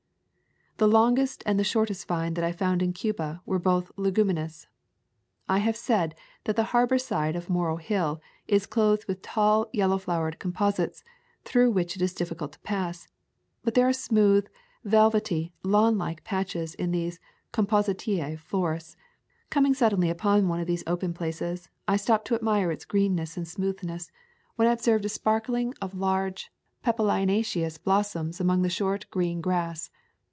The 0.77 0.87
longest 0.87 1.43
and 1.45 1.59
the 1.59 1.63
shortest 1.63 2.07
vine 2.07 2.33
that 2.33 2.43
I 2.43 2.51
found 2.51 2.81
in 2.81 2.91
Cuba 2.91 3.43
were 3.45 3.59
both 3.59 3.91
leguminous. 3.97 4.65
I 5.47 5.59
have 5.59 5.77
said 5.77 6.15
that 6.45 6.55
the 6.55 6.63
harbor 6.73 6.97
side 6.97 7.35
of 7.35 7.45
the 7.45 7.53
Morro 7.53 7.75
Hill 7.77 8.19
is 8.47 8.65
clothed 8.65 9.05
with 9.07 9.21
tall 9.21 9.67
yellow 9.73 9.99
flowered 9.99 10.39
composites 10.39 11.03
through 11.45 11.69
which 11.69 11.95
it 11.95 12.01
is 12.01 12.15
difficult 12.15 12.53
to 12.53 12.59
pass. 12.61 13.07
But 13.63 13.75
there 13.75 13.87
are 13.87 13.93
smooth, 13.93 14.47
velvety, 14.83 15.53
lawnlike 15.61 16.23
patches 16.23 16.73
in 16.73 16.89
these 16.89 17.19
Composite 17.51 18.03
forests. 18.43 18.97
Coming 19.51 19.75
suddenly 19.75 20.09
upon 20.09 20.47
one 20.47 20.59
of 20.61 20.65
these 20.65 20.83
open 20.87 21.13
places, 21.13 21.69
I 21.87 21.95
stopped 21.95 22.25
to 22.29 22.33
admire 22.35 22.71
its 22.71 22.85
greenness 22.85 23.37
and 23.37 23.47
smoothness, 23.47 24.11
when 24.55 24.67
I 24.67 24.71
observed 24.71 25.05
a 25.05 25.09
[158] 25.09 25.09
A 25.13 25.13
Sojourn 25.13 25.59
in 25.59 25.73
Cuba 25.73 25.75
sprinkling 25.75 25.75
of 25.79 26.01
large 26.01 26.51
papilionaceous 26.83 27.77
blossoms 27.83 28.39
among 28.41 28.63
the 28.63 28.67
short 28.71 29.05
green 29.11 29.41
grass. 29.41 29.91